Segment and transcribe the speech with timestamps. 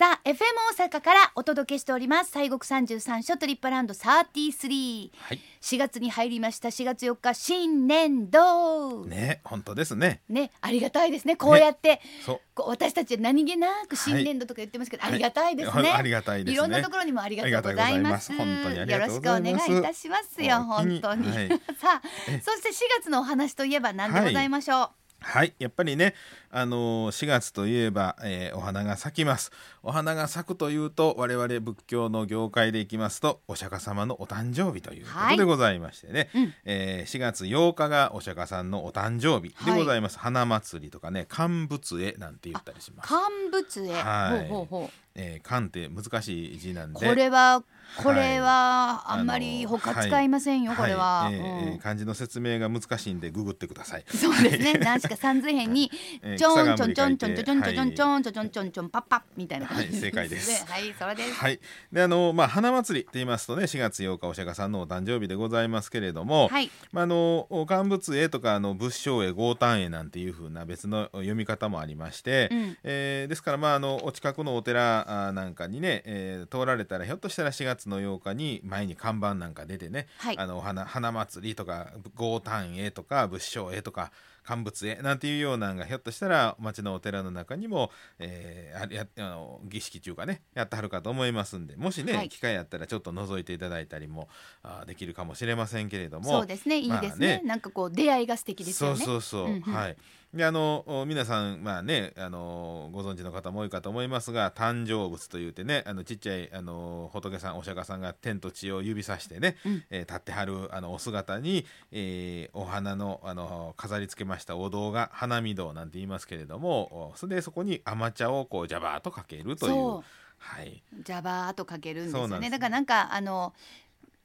[0.00, 0.38] さあ FM
[0.78, 2.32] 大阪からお届けしております。
[2.32, 5.40] 西国三十三所トリップランド33、はい。
[5.60, 6.70] 4月に入りました。
[6.70, 9.04] 4月4日新年度。
[9.04, 10.22] ねね本当ですね。
[10.62, 11.36] ありがたいですね。
[11.36, 12.40] こうやって、そう。
[12.54, 15.12] こう私たちは何気なく新年度とか言ってますけど、はい。
[15.12, 16.56] ありがたいですね、はいありがたいですね。
[16.56, 18.32] ろんなところにもありがとうございます。
[18.32, 19.50] 本当にありがとうございます。
[19.50, 21.48] よろしくお願いいたしますよ本当に、はい。
[21.78, 22.40] さあえ。
[22.40, 22.72] そして4
[23.02, 24.90] 月のお話といえば何でございましょう、
[25.20, 25.54] はい。
[25.58, 26.14] やっぱりね
[26.50, 29.52] あのー4月といえば、えーお花が咲きます。
[29.82, 36.54] お花が咲くというと我々仏教の業界でいきますとお釈迦様のお誕生日ということでございましてね、うん。
[36.64, 43.08] えー4月8日がお釈迦さんのお誕生日でございます、花祭りとかね乾物絵なんて言ったりします。
[43.08, 44.48] 乾物絵、はい。
[44.48, 47.06] ほうほうほうえー、漢って難しい字なんで。
[47.06, 47.62] これは
[47.96, 49.18] これははい。
[49.18, 50.78] あんまり他使いませんよ、はい。
[50.78, 54.04] これは、いえ漢字の説明が難しいんでググってください。
[54.08, 54.74] そうですね。
[54.74, 55.90] 何しか三髄辺に
[56.22, 59.94] えーちょんちょ草んちょんちょんちょんちょんちょんちょんはいちょんちょんちょんパッパッみたいな感じはい。
[59.96, 60.64] 正解です。
[60.64, 61.34] ね はい、それです。
[61.34, 61.60] はい、
[61.92, 66.70] であのまあ花祭りと言いますとね4月8日お釈迦さんのお誕生日でございますけれども、はい。
[66.92, 72.76] まあ、あの乾物絵とかあの仏性絵豪丹絵なんていう風な別の読み方もありまして、うん。
[72.84, 80.38] えーですからまああのお近くのお寺あなんかにね、えー通られたらひょっとしたら4月の8日に前に看板なんか出てね、はい。
[80.38, 92.28] あのお花花祭りとか豪丹絵とか仏性絵とか乾物絵なんていうようなのがひょっとしたら町のお寺の中にも、えーあれやあの儀式中かねやってはるかと思いますんでもしね、はい。
[92.28, 94.28] 機会あったらちょっと覗いていただいたりも
[94.62, 96.30] あーできるかもしれませんけれども。
[96.30, 96.78] そうですね。
[96.78, 97.40] いいですね。
[97.44, 98.96] まあなんかこう出会いが素敵ですよね。
[98.96, 99.60] そうそうそう、うんうん。
[99.74, 99.96] はい
[100.32, 120.04] であのお皆さんまあねあのご存知の方も多いかと思いますが誕生物というてねあのちっちゃいあの仏さんお釈迦さんが天と地を指さしてね、うんえー立ってはるあのお姿に、えーお花のあの飾り付けましたお堂が花見堂なんて言いますけれどもおそれでそこに甘茶をこうジャバーっとかけるというそ
[120.38, 121.02] はい、う。
[121.04, 122.50] ジャバーっとかけるんですよね。
[122.50, 123.52] だからなんかあの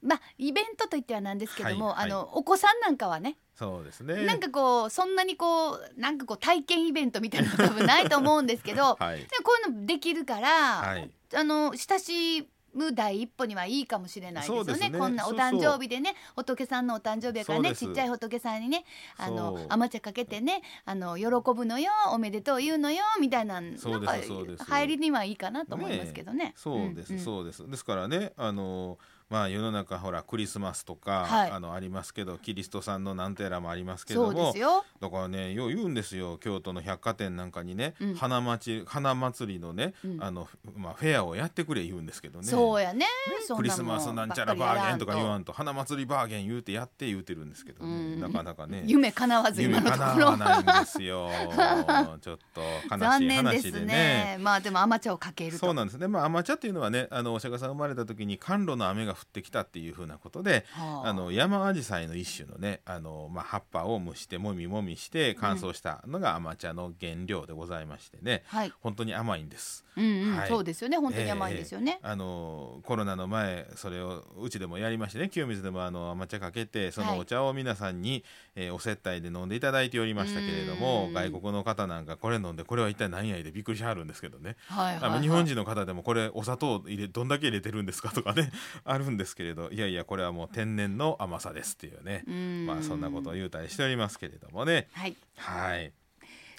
[0.06, 2.04] まあイベントといってはなんですけども、はいはい。
[2.06, 4.24] あのお子さんなんかはね、そうですね。
[4.24, 9.18] なんかこうそんなにこうなんかこう体験イベントみたいなの多分ないと思うんですけど、 はい。
[9.18, 11.10] でこういうのできるから、はい。
[11.34, 14.90] あの親しむ第一歩にはいいかもしれないですよね。
[14.90, 14.98] ね。
[14.98, 18.84] こんなお誕生日でね仏さんのお誕生日やからねちっちゃい仏さんにね
[19.16, 24.14] あの甘茶かけてねあの喜ぶのよおめでとう言うのよみたいななんか
[24.58, 26.52] 入りにはいいかなと思いますけどね。
[26.56, 27.68] そうです、そうです。
[27.68, 34.54] ですからねあのまあ世の中ほらクリスマスとか、はいあのありますけどキリストさんのなんてやらもありますけども。
[35.00, 43.06] だからねよう言うんですよ京都の百貨店なんかにね、うん花町花祭りのね、うんあのまあフェアをやってくれ言うんですけどねそうやね。
[43.46, 50.62] そんクリスマスなんちゃらバーゲンとか言わんと花祭りバーゲン言うてやって言うてるんですけどね、うんなかなかね 夢叶わず今夢のところ叶わ。
[50.62, 51.30] ないんですよ
[52.20, 54.36] ちょっと悲し残い話でねね。
[54.40, 55.58] まあでも甘茶をかけると。
[55.58, 56.06] そうなんですね。
[56.08, 61.08] まあ甘茶っていうのはね、あのお釈迦さん生まれた時に甘露の雨が降ってきたっていうふうなことで、はあ。
[61.08, 68.72] あの山アジサイの一種のね、あのまあ葉っぱを蒸してもみもみして乾燥したのが甘茶の原料でございましてね、はい。
[68.80, 69.84] 本当に甘いんです。
[69.96, 70.48] うんうん、はい。
[70.48, 70.98] そうですよね。
[70.98, 71.98] 本当に甘いですよね。
[72.02, 75.28] あのコロナの前それをうちでもやりましてね。
[75.28, 78.24] 清水でもあの甘茶かけてそのお茶を皆さんに、
[78.54, 81.12] えーお接待で飲んでいただいておりましたけれどもうん。
[81.12, 84.56] 外国の方なんかこれ飲んでこれは一体何やいでびっくりしはるんですけどね。
[84.68, 85.10] はいはい、はい。
[85.12, 88.50] あの日本人の方でもこれお砂糖入れどんだけ入れてるんですかとかね。
[88.84, 92.24] あるんですけれどいやいやこれはもう天然の甘さですっていうね。
[92.26, 92.66] うん。
[92.66, 94.88] まあそんなことを言うたりしておりますけれどもね。
[94.92, 95.16] はい。
[95.36, 95.92] はい。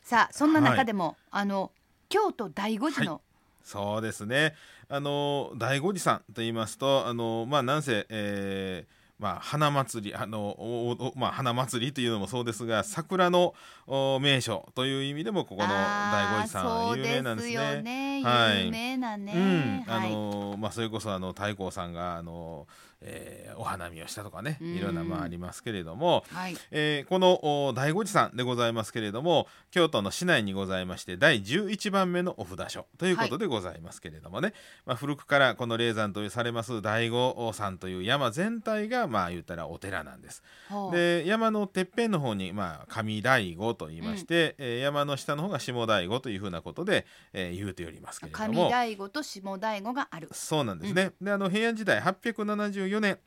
[0.03, 1.72] さあそんな中でも、あの
[2.09, 3.22] 京都第五寺の、
[3.63, 4.56] そうですね。
[4.90, 13.55] あの醍醐寺さんと言いますとあのまあなんせ、えーまあ、花祭りあのおおまあ、花祭りというのもそうですが桜の
[13.88, 17.81] お名所という意味でもここの醍醐寺さんは有名なんですね。
[17.81, 18.23] ね。
[18.23, 19.33] はい有名なね。
[19.35, 20.11] うん、あはい。
[20.11, 22.67] のまあそれこそあの太閤さんがあの、
[23.02, 26.56] えーお花見をしたとかねうんいろんなまあありますけれども、はい。
[26.72, 34.53] えーこのお醍醐寺さんでございますけれども京都の市内にございまして第11番目のお札所ということでございますけれどもね、
[34.85, 40.44] まあ、古くからこの霊山とされます醍醐山という山全体がまあ言ったらお寺なんです。
[40.91, 48.72] で山のてっぺんの方に、まあ、上醍醐と言いまして、えー山の下の方が下醍醐というふうなことで、えー言うておりますけれど上も。
[48.72, 50.29] 醍醐と下醍醐がある。
[50.32, 51.11] そうなんですね。
[51.22, 53.19] であの平安時代874年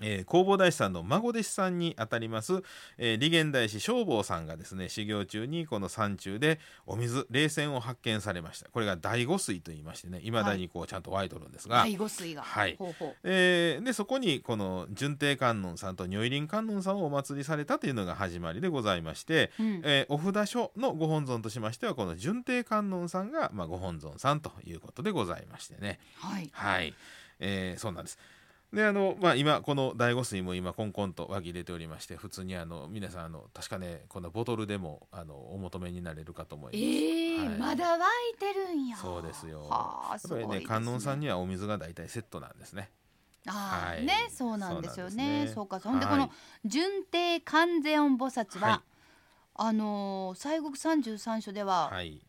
[0.00, 2.62] えー、弘法大師さんの孫弟子さんにあたります、
[2.98, 8.68] えー、利元大師正坊さんがですね修行中にこの山中でお水冷泉を発見されました。
[8.70, 12.42] これが第五水と言いましてねいまだにこうちゃんと湧いとるんですが、第五水が。
[12.42, 12.78] はい。
[13.24, 25.98] えー、でそこにこの純定観音さんと如意輪観音さんをお祭りされたというのが始まりでございまして、うん、えー、お札所のご本尊としましてはこの純定観音さんが、まあ、ご本尊さんということでございましてね。
[26.16, 26.94] はい、はい。
[27.40, 28.18] えー、そうなんです。
[28.72, 36.84] であのまあ、今この第五水も今コンコンと湧き出ておりまして普通にあの皆さんあの確かねこのボトルでもあのお求めになれるかと思います。
[36.84, 38.98] えー、はい、まだ湧いてるんや。
[38.98, 39.68] そうですよ。
[39.70, 42.90] やっぱりね、ね、観音さんにはお水が大体セットなんですね。
[43.46, 45.50] ああ、はい、ねそうなんですよね。
[45.54, 46.30] そう、ね,、かそんでこの
[46.66, 48.80] 純定観世音菩薩は、はい、
[49.54, 52.20] あのー、西国三十三所では、はい、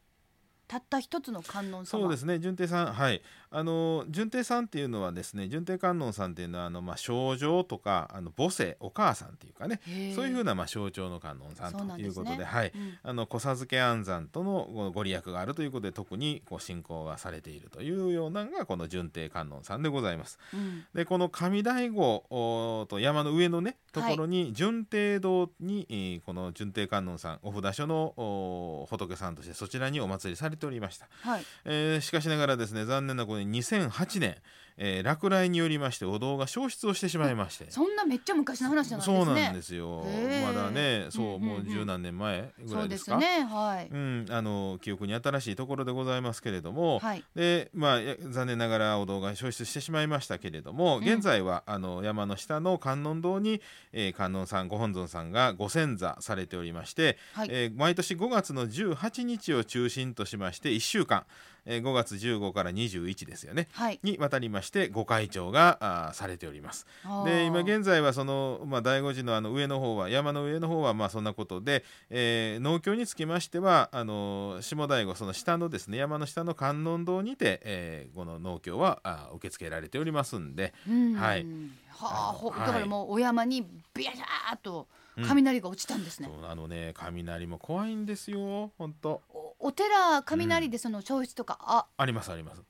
[0.70, 9.81] たった一つの観音様そうですね純定さんはいあの純定さんっていうのはですね純定観音さんっていうのはあの、まあ、症状とかあの母性お母さんっていうかね
[10.16, 20.38] そういうふうな、まあ、象徴の観音さんということで、ね、はい、うん、あの子授け安産とのご利益があるということで特にこう信仰がされているというようなのがこの純定観音さんでございます。
[20.54, 34.38] うん、でこの上大悟と山の上のねところに純定堂に、はい、この純定観音さんお札所の仏さんとしてそちらにお祭りされておりました、はい、えー、しかしながらですね残念なことに2008年
[34.82, 37.66] えー、落雷によりましてお堂が消失をしてしまいまして。
[37.70, 39.26] そんなめっちゃ昔の話じゃないですね。
[39.26, 40.06] そうなんですよ。
[40.46, 43.12] まだねそう、もう十何年前ぐらいですか？
[43.12, 43.44] そうですね。
[43.44, 48.00] はい、うん、あの記憶に新しいところでございますけれども、はい、でまあ
[48.30, 61.26] 残念ながらお堂が消失してしまいましたけれども現在は、うん、あの山の下の観音堂に、えー、観音さんご本尊さんがご先座されておりまして、はい、えー、毎年5月の18日を中心としまして1週間
[61.69, 65.77] えー、5月15から21ですよね、はい、にわたりましてご開帳が
[66.10, 66.88] あされております。
[67.25, 80.74] で今現在はその、まあ、醍醐寺のあの上の方は山の上の方はまあそんなことで、えー、農協につきましてはあの下醍醐その下のですね山の下の観音堂にて、えー、この農協はあ受け付けられておりますんで、
[81.18, 81.45] はい。
[81.92, 83.62] はあ、だからもうお山に
[83.94, 84.88] ビャーっと
[85.27, 86.30] 雷が落ちたんですね。
[86.30, 88.71] うん、あのね雷も怖いんですよ。
[88.77, 89.21] 本当。
[89.60, 91.86] お寺雷でその消失とか、うん、あ。
[91.98, 92.62] ありますあります。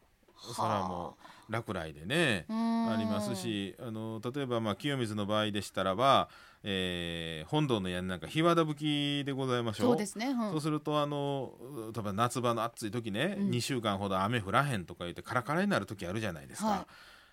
[0.53, 1.17] それはも
[1.49, 6.29] う落雷でねありますしあの例えばまあ清水の場合でしたらば、
[6.63, 9.87] えー、本堂の屋根なんか日和田吹きでございましょう。
[9.87, 11.53] そうですね、うん、そうするとあの
[11.93, 16.79] 例えば夏場の暑い時ね、うん、2週間ほど雨降らへんとか言ってカラカラになる時あるじゃないですか、はい、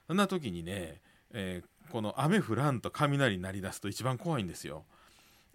[0.08, 1.00] そんな時にね、
[1.32, 4.84] えー、この雨降らんと雷鳴り出すと一番怖いんですよ。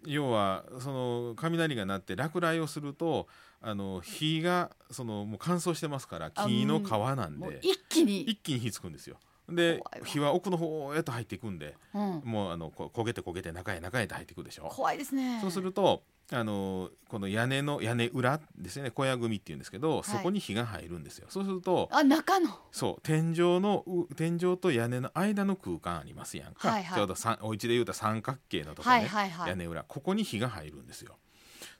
[0.06, 3.28] 要はその雷が鳴って落雷をすると
[3.60, 8.22] あの火がそのもう乾燥してますから木の皮なんで一気に。
[8.22, 9.18] 一気に火つくんですよ。
[9.48, 14.68] で火は奥の方へと入っていくんで、うん、もうあの焦げて焦げて中へ中へと入っていくでしょ。
[14.68, 15.40] 怖いですね。
[15.40, 18.90] そうするとあのこの屋根の屋根裏ですね。
[18.90, 21.26] 小屋組っていうんですけど、はい、そこに火が入るんですよ。
[21.28, 22.48] そうするとあ中の。
[22.70, 23.84] そう天井の
[24.16, 29.82] 天井と屋根の間の空間ありますやんか、はいはい、ちょうどお家でいうと三角形のところね、はいはいはい、屋根裏。
[29.82, 31.16] ここに火が入るんですよ。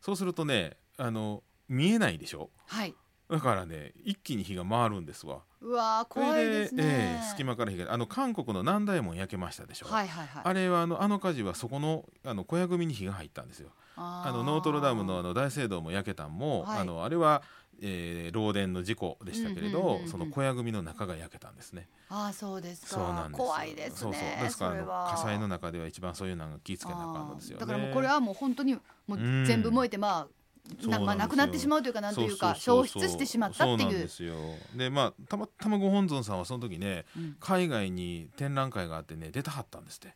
[0.01, 2.51] そうするとねあの見えないでしょ？
[2.67, 2.95] はい。
[3.31, 5.39] だからね一気に火が回るんですわ。
[5.63, 17.43] うわ怖いですね、えー、隙間から火があの韓国の南大門焼けましたでしょ、はいはいはい、あれはあのあの火事はそこのあの小屋組に火が入ったんですよあのノートルダムのあの大聖堂も焼けたんも、はい、あのあれは
[17.85, 21.89] えー、漏電の事故でしたけれど、その小屋組の中が焼けたんですね。
[22.09, 22.87] ああそうですか。
[22.89, 23.97] そうなんです怖いですね。
[23.97, 24.23] そうそう。
[24.45, 33.91] ですから火災の中では一番そういうのが気付けなあかんのですよ、ね、だからもうこれはもう本当にもう全部燃えてまあなまあ、なくなってしまうというかなんというか消失してしまったっていう。
[33.91, 34.35] ですよ。
[34.77, 40.15] でまあたまたまご本尊さんはその時ね、うん、海外に展覧会があってね出たはったんですって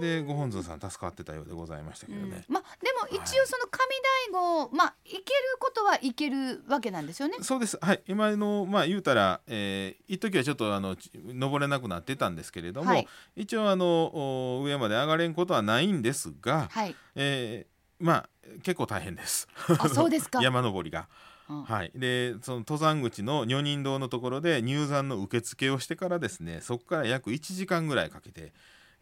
[0.00, 3.86] でご本尊さん助かってたようでございましたけどね、うん、まあでも一応その神
[4.32, 5.24] 大悟、まあいける
[5.58, 7.36] ことはいけるわけなんですよね。
[7.40, 7.78] そうです。
[7.80, 8.02] はい。
[8.06, 10.96] 今のまあ言うたら、えー、一時はちょっとあの
[11.28, 16.94] 登れなくなってたんですけれども、はい、一応あの上まで上がれんことはないんですが、はい。
[17.14, 18.28] えー、まあ
[18.62, 19.48] 結構大変です。
[19.78, 20.40] あそうですか。
[20.44, 21.08] 山登りが。
[21.48, 28.52] うん、はい、でその登山口の女人堂のところで入山の受付をしてからですねそこから約1時間ぐらいかけて、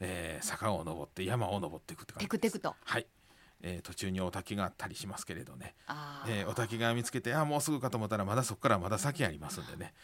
[0.00, 2.30] えー、坂を登って山を登っていくって感じです。
[2.30, 2.74] テクテクと。
[2.84, 3.06] はい。
[3.66, 5.74] えー、途中にお滝があったりしますけれどね、
[6.28, 9.84] えー、お滝が見つけてあもうすぐかと思ったらまだそこからまだ先ありますんでね。
[9.84, 9.94] はい、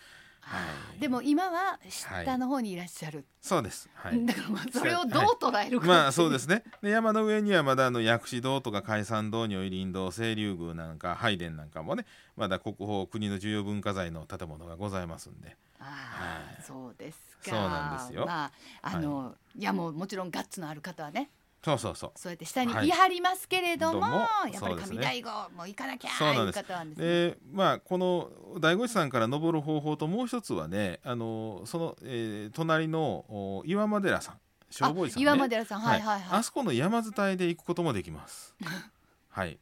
[0.99, 6.63] でも今は下の方にいらっしゃる、はい、そうです、はい、だからまあそれをどう捉えるか、まあそうですね。
[6.83, 12.05] で山の上にはまだあの薬師堂とか海山堂如意林堂清流宮なんか拝殿なんかもね
[12.37, 15.57] まだ国宝国の重要文化財の建物がございますんで。
[15.79, 17.51] ああ、そうですか。
[17.51, 18.27] そうなんですよ。
[18.27, 21.31] まああの、い、やもうもちろんガッツのある方はね
[21.63, 22.13] そうそうそう。
[22.17, 26.59] そうやって下に言い張りますけれども、はい、やっぱり神大悟、もう行かなきゃそうなんです。
[26.59, 34.39] 方なんです、ね、でまあこの大悟さんから登る方法ともう一つはねあのその、えー、隣の岩間寺さん。
[34.73, 36.21] 消防士さん、ね、岩間寺さん、はいはい。
[36.21, 38.55] はい、あそこの山伝いで行くこともできます。
[39.29, 39.59] はい。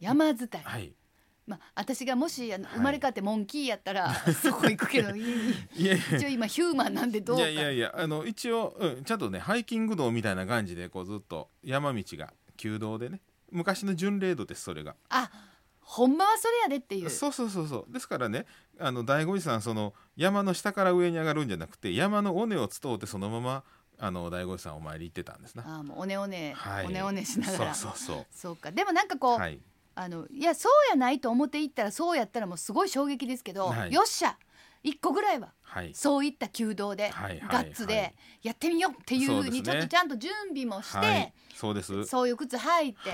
[0.00, 0.64] 山伝い。
[0.64, 0.92] はい
[1.48, 5.22] まあ、私がもしあの生まれ変わってモンキーやったら、 そこ行くけどい
[5.82, 7.48] や一応今ヒューマンなんでどうか。
[7.48, 14.94] いやいやいやあの一応、うん、ちゃんとねハイキング道みたいな感じでこうずっと山道が旧道でね昔の巡礼道ですそれが。
[15.08, 15.30] あ
[15.80, 17.08] ほんまはそれやでっていう。
[17.08, 17.92] そうそうそうそう。
[17.92, 18.44] ですからね
[18.78, 23.64] あの大悟寺さんその山の下から上に上がるんじゃなくて山の尾根を伝うてそのまま
[23.98, 25.78] あの大悟寺さんお参り行ってたんですな。
[25.78, 27.74] あもうおねおね、はい、おねおねしながら。
[27.74, 28.26] そうそうそう。
[28.30, 28.70] そうか。
[28.70, 29.58] でもなんかこう、はい
[30.00, 34.38] あのいやそうやないと思っていったらそうやったらもうすごい衝撃ですけど、はい、よっしゃ
[34.84, 42.04] 一個ぐらいは、はい、そういった弓道で、はい、ガッツでやってみようっていうふうにちょっとちゃんと準備もして、そうです。
[42.04, 43.10] そういう靴履いて、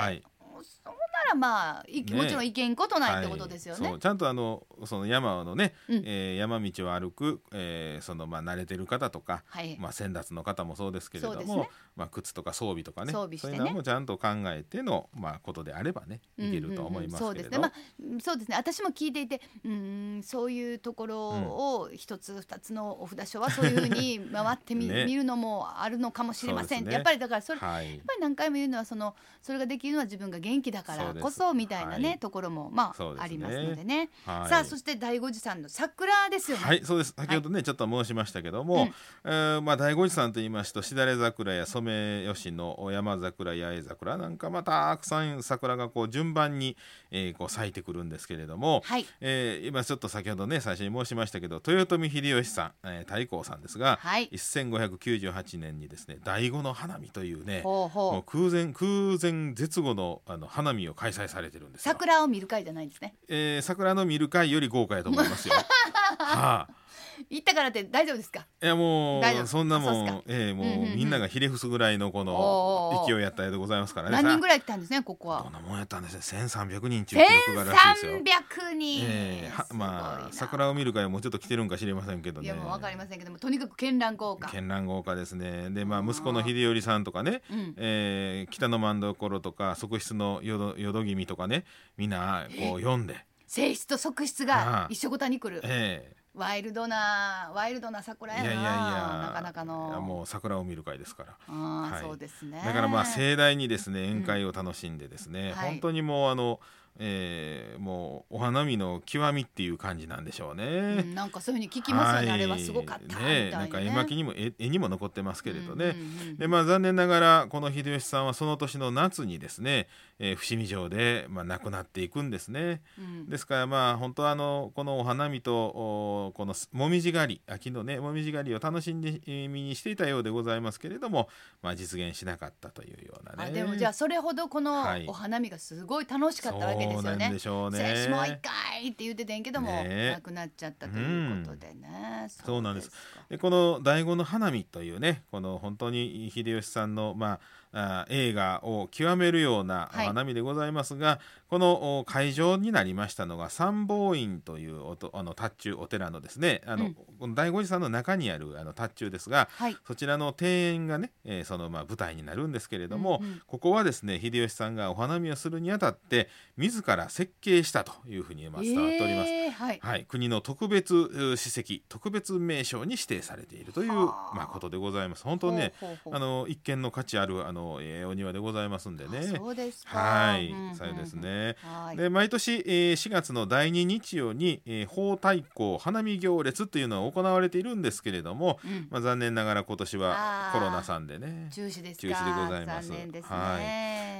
[0.85, 3.91] そうならまあ、ね、もちろんいけんことないってことですよね。
[3.91, 18.09] はい、ちゃんとあのその山のね、うん、えー、山道を歩く、えー、そのまあ慣れてる方とか、はい、まあ先達の方もそうですけれども、ね、まあ靴とか装備とかね、ね、そういうのもちゃんと考えてのまあことであればねいけると思いますけれど、うんうんうん、そうですね。
[18.09, 18.57] まあそうですね。
[18.57, 36.65] 私も聞いていて、うんそういうところを一つ二つのお札所はそういうふうに回ってみ, ね、見るのもあるのかもしれません、ね、やっぱりだからそれ、はい、やっぱり何回も言うのはそのそれができるのは自分が元気だからこそみたいなね、はい、ところもまあ、ね、ありますのでね、はい、さあそして第五次さんの桜ですよね。
[36.65, 37.15] はいそうです。
[37.17, 38.89] 先ほどね、ちょっと申しましたけども、うん、
[39.25, 46.77] えー、まあ第五次さんと言いますとしだれ桜や染吉の山桜八重桜なんかまたたくさん桜がこう順番に、
[47.11, 65.55] えー、こう咲いてくるんですけれども、はい、えー、今ちょっと先ほどね最初に申しましたけど豊臣秀吉さん、えー、太閤さんですが、はい、1598年にですね第五の花見というねもう空前空前絶後のあの花見を開催されてるんです桜を見る会じゃないんですね、えー、桜の見る会より豪華やと思いますよ。
[66.19, 66.84] はあ
[67.31, 68.47] 行ったからって大丈夫ですか？
[68.63, 74.23] いやもうそんなもんええー、もううんうんうん、みんながひれ伏すぐらいのこの勢いやったでございますからね。
[74.23, 75.43] 何人ぐらい来たんですねここは？
[75.43, 76.21] どんなもんやったんですね？
[76.23, 78.13] 千三百人中記録がらしいですよ。
[78.13, 82.47] 千三百人ええー、まあ桜を見る会もうちょっと来てるんか知りませんけどね。
[82.47, 84.49] いやもうわかりませんけどもとにかく絢爛豪華。
[84.49, 85.71] 絢爛豪華ですね。
[85.71, 91.65] でまあ息子の秀頼さんとかね、うん、えー、北の万所とか側室の淀淀君とかね。
[91.97, 93.15] みんなこう読んで。
[93.47, 95.61] 性質と側室が一緒ごたに来る。
[95.65, 96.17] ええ。
[96.21, 98.45] ーワイルドなワイルドな桜やな。
[98.45, 98.73] いやいやいや。
[98.73, 99.89] なかなかの。
[99.91, 101.37] いやもう桜を見る会ですから。
[101.49, 101.53] あ、
[101.93, 102.61] はい、そうですね。
[102.65, 105.57] だからまあ盛大にですね宴会を楽しんでですね、うん。
[105.57, 106.61] はい、本当にもうあの
[106.97, 119.89] えー、もうお花見の極みっていう感じなんでしょうね、うん、なんかそういうふうに聞きますよね、はい、あれはすごかったね、ね、なんか絵巻にも絵絵にも残ってますけれどね、うんうんうん、でまあ残念ながらこの秀吉さんはその年の夏にですね、
[120.19, 131.29] えー、伏見城でまあ亡くなっていくんですね、うん、ですからまあ本当はあのこのお花見とおこのもみじ狩り秋のねもみじ狩りを楽しんでみにしていたようでございますけれども
[131.63, 133.53] まあ実現しなかったというようなね。
[133.53, 142.91] でもじゃあそれほどこのお花見がすごい楽しかったわけですよね、でしょうねもう一回って言っててんけども、ね、なくなっちゃったということでね、うん、そうなんです。
[143.29, 147.41] でこの「醍醐の花見」というねこの本当に秀吉さんのまあ
[147.75, 175.25] あ映画を極めるような花見でございますが、はい、この会場になりましたのが三宝院というおとあの達中お寺のですねあの、うん、この醍醐寺さんの中にあるあの達中ですが、はい、そちらの庭園がね、えー、そのまあ舞台になるんですけれども、うんうん、ここはですね秀吉さんがお花見をするにあたって自ら設計したというふうに伝わっております、えー、はい、はい、国の特別史跡特別名称に指定されているというまあことでございます。
[175.25, 175.73] 本当ね
[176.11, 179.23] あの一見の価値あるあのえー、お庭でございますんでね。
[179.37, 181.57] そうですはい、そうですね。
[181.97, 192.91] で毎年、えー、4月の第2日曜に、えー、宝太鼓花見行列というのは行われているんですけれども、うん、まあ残念ながら今年はコロナさんでね中止です中止でございます。
[192.91, 193.61] ね、は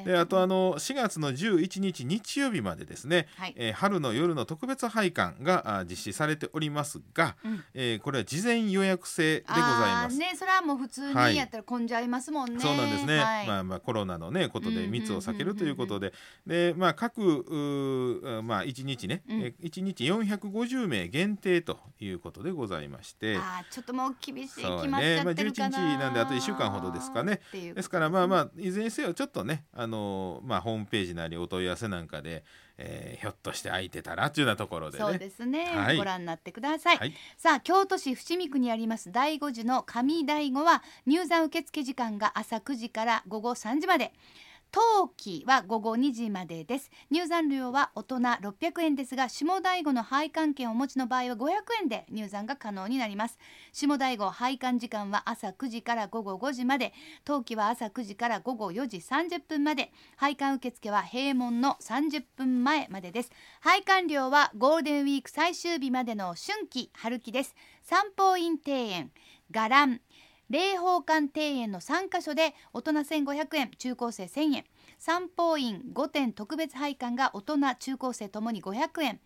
[0.03, 0.05] い。
[0.05, 9.65] であとあの4月の11日日曜日までですね、はい、えー、春の夜の特別拝観が実施されておりますが、うん、えー、これは事前予約制でござい
[10.05, 10.19] ます。
[10.19, 12.55] ね、それはもう普通にやったら混んじゃいますもんね。
[12.55, 13.19] はい、そうなんですね。
[13.19, 16.13] はい、まあまあコロナのねことで密を避けるということで、
[16.47, 17.21] でまあ各
[18.45, 25.79] まあ1日ね、うん、1日450名限定ということでございまして、あちょっともう厳しい決まっちゃってるかな。
[25.79, 27.41] ね、まあ11日なんであと1週間ほどですかね。
[27.53, 32.45] ですからまあまあいずれにせよちょっとねあのまあホームページなりお問い合わせなんかで、
[32.77, 44.13] えー、ひょっとして空いてたらというようなところで、ね、そうですね、はい、ご覧になってください、はい、さあ京都市伏見区にあります第五次の上第五は入山受付時間が朝9時から午後3時まで
[44.75, 46.91] 冬季は午後2時までです。
[47.09, 51.51] 入山料は大人600円ですが下第五の配管券をお持ちの場合は500
[51.83, 53.39] 円で入山が可能になります。
[53.73, 56.93] 下第五配管時間は朝9時から午後5時まで
[57.25, 63.31] 冬季は朝9時から午後4時30分まで配管受付は閉門の30分前までです。
[63.61, 67.55] 配管料はゴールデンウィーク最終日までの春季春季です。
[67.85, 69.13] 三宝院庭園
[69.53, 70.01] 伽藍
[70.55, 74.65] 霊宝館庭園の3カ所で大人1500円中高生1000円。
[75.01, 79.21] 三宝院5点特別配管が大人中高生ともに500円。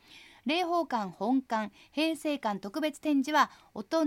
[0.47, 4.07] 霊宝館本館平成館特別展示は大人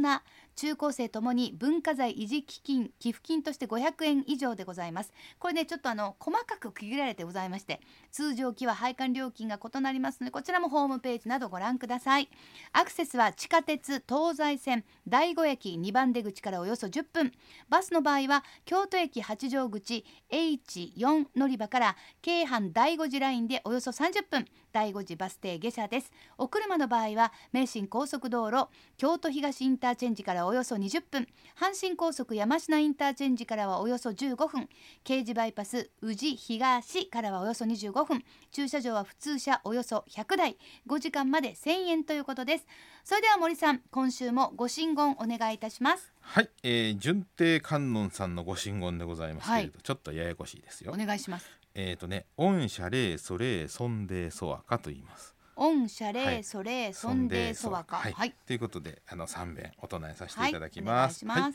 [0.55, 5.11] 中高生ともに文化財維持基金寄付金として500円以上でございます。
[5.39, 7.81] これねちょっとあの細かく区切られてございまして
[8.11, 12.29] 通常期は配管料金が異なりますのでこちらもホームページなどご覧ください。
[12.73, 17.31] アクセスは地下鉄東西線第5駅2番出口からおよそ10分。
[17.69, 24.45] バスの場合は京都駅八丈口 H4 乗り場から京阪第5次ラインでおよそ30分。
[24.73, 26.11] 第5次バス停下車です。
[26.37, 28.67] お車の場合は名神高速道路
[28.97, 31.27] 京都東インターチェンジからおよそ20分
[31.59, 34.69] 阪神高速山科インターチェンジからはおよそ15分
[35.03, 40.57] 京慈バイパス宇治東からはおよそ25分駐車場は普通車およそ100台
[40.87, 42.67] 5時間まで1000円ということです。
[43.03, 46.13] それでは森さん今週もご神言お願いいたします。
[46.19, 50.93] はい、えー、順帝観音さんのご神言でございますけれど、はい、ちょっとややこしいですよ。
[50.93, 51.61] お願いします。
[51.75, 57.97] えっ、ー、とね御社霊それそんでそわかと言います御社霊それそんでそわか。
[57.97, 58.33] はい。
[58.45, 61.53] ということであの三遍お唱えさせていただきます、はい。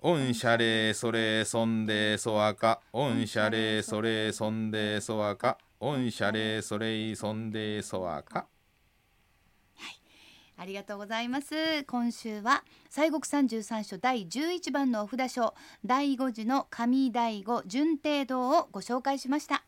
[0.00, 2.80] 御社霊それそんでそわか。
[2.92, 5.58] 御社霊それそんでそわか。
[5.80, 8.46] 御社霊それそんでそわか。
[10.56, 11.82] ありがとうございます。
[11.84, 19.64] 今週は西国三十三所第十一番のお札書第五次の上第五順帝堂をご紹介しました